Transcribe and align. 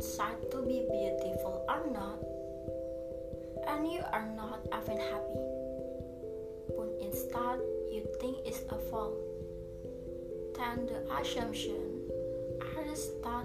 inside 0.00 0.40
to 0.50 0.62
be 0.62 0.80
beautiful 0.88 1.60
or 1.68 1.84
not, 1.92 2.16
and 3.68 3.84
you 3.92 4.00
are 4.10 4.24
not 4.32 4.64
even 4.72 4.96
happy. 4.96 5.40
But 6.72 6.88
instead, 7.04 7.60
you 7.92 8.08
think 8.18 8.38
it's 8.46 8.64
a 8.70 8.78
fault. 8.88 9.20
Then 10.56 10.88
the 10.88 11.04
assumption 11.20 12.00
is 12.88 13.10
that 13.22 13.44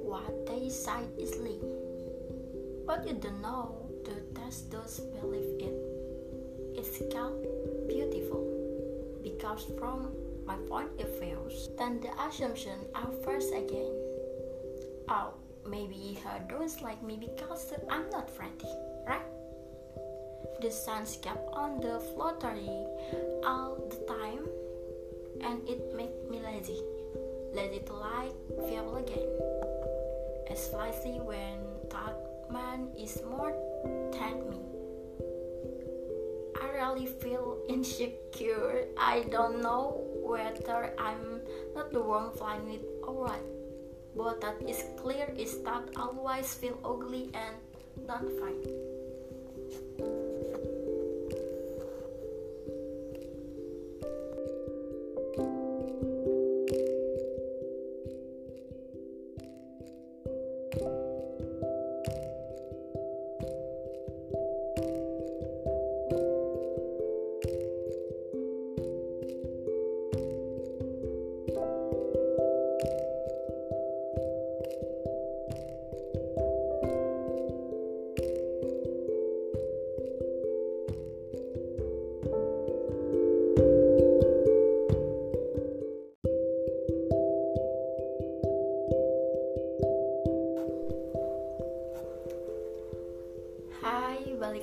what 0.00 0.46
they 0.46 0.70
say 0.70 1.04
is 1.20 1.36
lie. 1.36 1.60
But 2.86 3.06
you 3.06 3.12
don't 3.12 3.42
know 3.42 3.76
the 4.06 4.24
test 4.40 4.70
does 4.70 5.00
believe 5.20 5.60
it. 5.60 5.76
It's 6.80 6.96
called 7.12 7.44
beautiful 7.88 8.40
because 9.22 9.66
from 9.78 10.16
my 10.46 10.56
point 10.66 10.98
of 10.98 11.12
view, 11.20 11.36
then 11.76 12.00
the 12.00 12.08
assumption 12.24 12.80
are 12.94 13.12
first 13.22 13.52
again. 13.52 13.92
Oh, 15.08 15.34
maybe 15.72 16.20
her 16.22 16.38
don't 16.50 16.82
like 16.82 17.02
me 17.02 17.16
because 17.16 17.72
I'm 17.88 18.10
not 18.10 18.28
friendly, 18.28 18.68
right? 19.08 19.24
The 20.60 20.70
sun 20.70 21.06
kept 21.22 21.48
on 21.54 21.80
the 21.80 21.98
fluttery 22.12 22.68
all 23.42 23.80
the 23.88 23.96
time 24.04 24.44
and 25.40 25.66
it 25.66 25.96
make 25.96 26.12
me 26.28 26.40
lazy. 26.44 26.76
Lazy 27.54 27.80
to 27.86 27.94
like 27.94 28.36
feel 28.68 28.96
again. 28.96 29.32
Especially 30.50 31.18
when 31.24 31.56
that 31.88 32.20
man 32.52 32.88
is 32.98 33.18
more 33.24 33.56
than 34.12 34.50
me. 34.52 34.60
I 36.60 36.68
really 36.68 37.06
feel 37.06 37.56
insecure. 37.66 38.88
I 38.98 39.24
don't 39.30 39.62
know 39.62 40.04
whether 40.20 40.92
I'm 40.98 41.40
not 41.74 41.92
the 41.92 42.02
one 42.02 42.30
flying 42.36 42.68
it 42.68 42.84
or 43.02 43.24
what. 43.24 43.40
But 44.16 44.40
that 44.40 44.60
is 44.68 44.84
clear 44.96 45.32
is 45.36 45.62
that 45.62 45.88
always 45.96 46.54
feel 46.54 46.78
ugly 46.84 47.30
and 47.34 47.56
not 48.06 48.24
fine. 48.40 48.81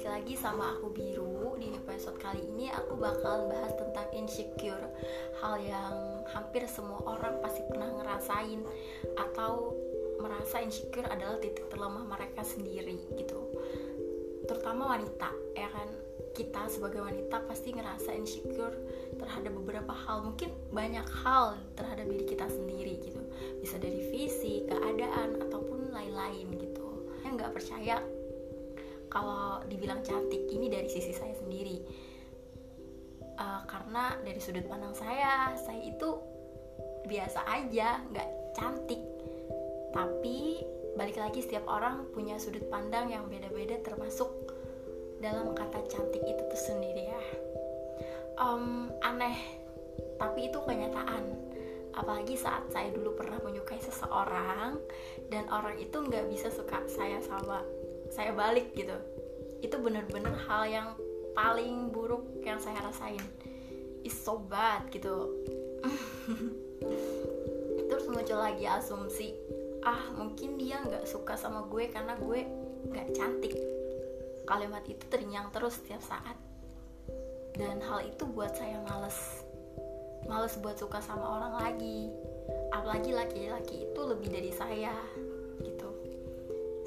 Lagi 0.10 0.34
sama 0.34 0.74
aku 0.74 0.90
Biru 0.90 1.54
Di 1.62 1.70
episode 1.70 2.18
kali 2.18 2.42
ini 2.42 2.74
aku 2.74 2.98
bakalan 2.98 3.54
bahas 3.54 3.78
tentang 3.78 4.10
insecure 4.18 4.90
Hal 5.38 5.62
yang 5.62 6.26
hampir 6.34 6.66
semua 6.66 6.98
orang 7.06 7.38
pasti 7.46 7.62
pernah 7.70 7.94
ngerasain 7.94 8.66
Atau 9.22 9.78
merasa 10.20 10.60
insecure 10.60 11.08
adalah 11.08 11.40
titik 11.40 11.72
terlemah 11.72 12.04
mereka 12.04 12.44
sendiri 12.44 13.00
gitu. 13.16 13.40
Terutama 14.46 15.00
wanita, 15.00 15.32
ya 15.56 15.72
kan? 15.72 15.90
Kita 16.36 16.70
sebagai 16.70 17.04
wanita 17.04 17.44
pasti 17.48 17.74
ngerasa 17.74 18.14
insecure 18.16 18.76
terhadap 19.18 19.52
beberapa 19.56 19.92
hal 19.92 20.24
mungkin 20.24 20.54
banyak 20.72 21.04
hal 21.24 21.58
terhadap 21.76 22.06
diri 22.08 22.26
kita 22.28 22.48
sendiri 22.48 23.00
gitu. 23.02 23.20
Bisa 23.60 23.80
dari 23.80 24.12
visi 24.12 24.64
keadaan 24.68 25.40
ataupun 25.48 25.92
lain-lain 25.92 26.48
gitu. 26.60 26.88
Yang 27.26 27.34
nggak 27.40 27.54
percaya 27.56 27.98
kalau 29.10 29.66
dibilang 29.66 30.06
cantik 30.06 30.46
ini 30.50 30.70
dari 30.70 30.88
sisi 30.88 31.12
saya 31.12 31.34
sendiri. 31.36 31.82
Uh, 33.40 33.64
karena 33.66 34.20
dari 34.20 34.36
sudut 34.44 34.68
pandang 34.68 34.92
saya 34.92 35.56
saya 35.56 35.80
itu 35.80 36.20
biasa 37.10 37.42
aja 37.50 38.06
nggak 38.14 38.30
cantik. 38.54 39.02
Tapi 39.90 40.62
balik 40.94 41.18
lagi 41.18 41.42
setiap 41.42 41.66
orang 41.66 42.06
punya 42.14 42.38
sudut 42.38 42.64
pandang 42.70 43.10
yang 43.10 43.26
beda-beda 43.26 43.82
termasuk 43.82 44.30
dalam 45.20 45.52
kata 45.58 45.84
cantik 45.90 46.24
itu 46.24 46.42
tuh 46.46 46.62
sendiri 46.70 47.10
ya. 47.10 47.24
Um, 48.40 48.94
aneh 49.04 49.36
tapi 50.20 50.52
itu 50.52 50.60
kenyataan. 50.62 51.26
Apalagi 51.96 52.38
saat 52.38 52.70
saya 52.70 52.94
dulu 52.94 53.18
pernah 53.18 53.42
menyukai 53.44 53.82
seseorang 53.82 54.78
dan 55.34 55.44
orang 55.50 55.76
itu 55.82 56.00
nggak 56.00 56.30
bisa 56.32 56.48
suka 56.54 56.86
saya 56.86 57.20
sama 57.26 57.66
saya 58.12 58.34
balik 58.34 58.76
gitu. 58.76 58.96
Itu 59.64 59.80
bener-bener 59.82 60.34
hal 60.48 60.64
yang 60.70 60.90
paling 61.34 61.94
buruk 61.94 62.26
yang 62.44 62.60
saya 62.60 62.80
rasain. 62.84 63.22
Is 64.04 64.16
so 64.16 64.40
bad 64.40 64.88
gitu. 64.92 65.32
Terus 67.90 68.06
muncul 68.08 68.40
lagi 68.40 68.70
asumsi 68.70 69.36
ah 69.80 70.12
mungkin 70.12 70.60
dia 70.60 70.84
nggak 70.84 71.08
suka 71.08 71.40
sama 71.40 71.64
gue 71.72 71.88
karena 71.88 72.16
gue 72.20 72.40
nggak 72.92 73.08
cantik. 73.16 73.56
Kalimat 74.44 74.84
itu 74.90 75.04
terngiang 75.08 75.54
terus 75.54 75.78
setiap 75.78 76.02
saat. 76.02 76.36
Dan 77.54 77.84
hal 77.84 78.08
itu 78.08 78.24
buat 78.26 78.56
saya 78.56 78.82
males. 78.88 79.46
Males 80.26 80.56
buat 80.60 80.80
suka 80.80 81.00
sama 81.00 81.26
orang 81.26 81.54
lagi. 81.60 82.10
Apalagi 82.74 83.14
laki-laki 83.14 83.88
itu 83.88 84.02
lebih 84.04 84.30
dari 84.32 84.52
saya 84.52 84.96
gitu. 85.62 85.90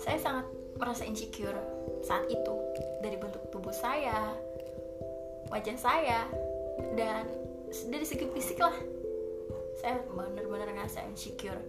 Saya 0.00 0.18
sangat 0.18 0.46
merasa 0.76 1.04
insecure 1.04 1.58
saat 2.02 2.26
itu 2.28 2.54
dari 3.02 3.16
bentuk 3.18 3.48
tubuh 3.52 3.74
saya 3.74 4.32
wajah 5.52 5.76
saya 5.76 6.24
dan 6.96 7.28
dari 7.92 8.04
segi 8.08 8.24
fisik 8.32 8.56
lah. 8.60 8.74
Saya 9.80 10.00
bener-bener 10.08 10.72
ngerasa 10.72 11.04
insecure. 11.08 11.60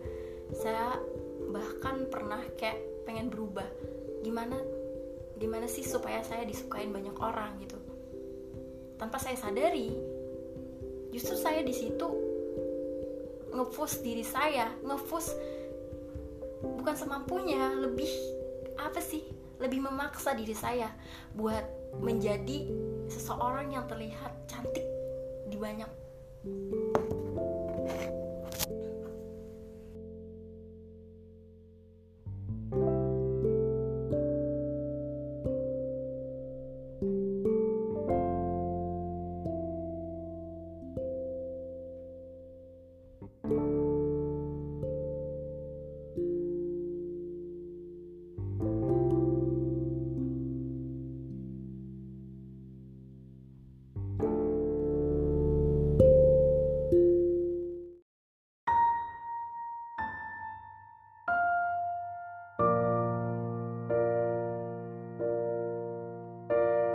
Saya 0.55 0.95
bahkan 1.51 2.07
pernah 2.07 2.39
kayak 2.55 2.79
pengen 3.03 3.27
berubah. 3.27 3.67
Gimana 4.23 4.55
gimana 5.35 5.67
sih 5.67 5.83
supaya 5.83 6.23
saya 6.23 6.47
disukain 6.47 6.95
banyak 6.95 7.15
orang 7.19 7.59
gitu? 7.59 7.75
Tanpa 8.95 9.19
saya 9.19 9.35
sadari 9.35 9.91
justru 11.11 11.35
saya 11.37 11.61
di 11.61 11.75
situ 11.75 12.07
ngefus 13.53 14.01
diri 14.01 14.25
saya 14.25 14.65
ngefus 14.81 15.29
bukan 16.63 16.95
semampunya 16.97 17.69
lebih 17.77 18.09
apa 18.77 18.99
sih? 18.99 19.23
Lebih 19.61 19.85
memaksa 19.85 20.35
diri 20.35 20.57
saya 20.57 20.91
buat 21.37 21.63
menjadi 22.01 22.67
seseorang 23.07 23.71
yang 23.71 23.85
terlihat 23.85 24.33
cantik 24.49 24.83
di 25.47 25.55
banyak 25.55 25.87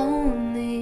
lonely. 0.00 0.79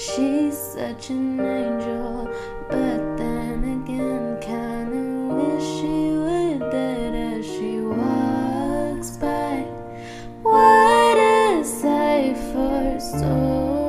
She's 0.00 0.56
such 0.56 1.10
an 1.10 1.38
angel, 1.38 2.26
but 2.70 3.18
then 3.18 3.84
again, 3.84 4.40
kinda 4.40 5.34
wish 5.34 5.62
she 5.78 6.16
were 6.16 6.70
dead 6.70 7.14
as 7.14 7.44
she 7.44 7.82
walks 7.82 9.18
by. 9.18 9.66
What 10.42 11.18
a 11.18 11.62
sight 11.62 12.34
for 12.50 12.98
souls. 12.98 13.79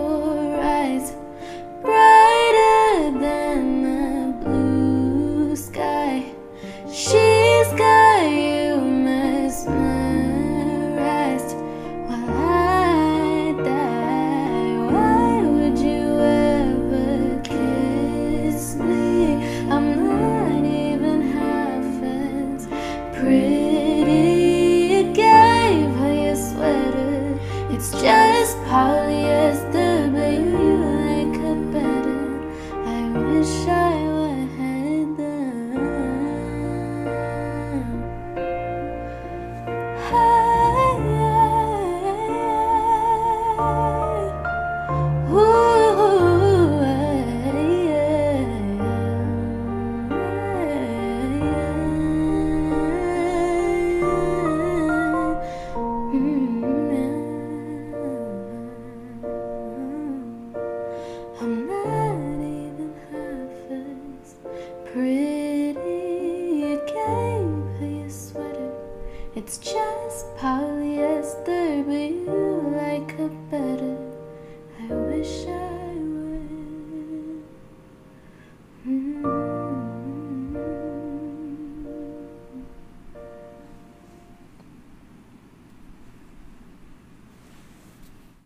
I'll 28.81 29.20